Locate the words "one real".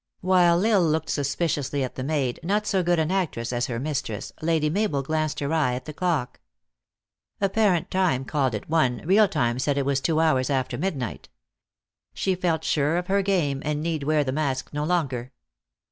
8.67-9.27